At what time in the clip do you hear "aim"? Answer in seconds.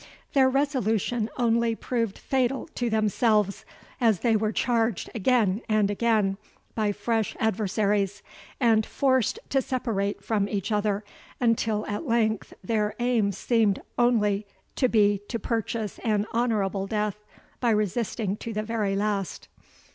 12.97-13.31